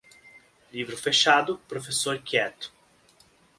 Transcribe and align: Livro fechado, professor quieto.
Livro 0.73 0.97
fechado, 0.97 1.59
professor 1.67 2.17
quieto. 2.23 2.73